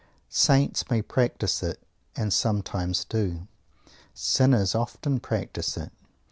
Saints 0.29 0.89
may 0.89 0.99
practise 1.03 1.61
it, 1.61 1.79
and 2.15 2.33
sometimes 2.33 3.05
do. 3.05 3.47
Sinners 4.15 4.73
often 4.73 5.19
practise 5.19 5.77
it. 5.77 5.91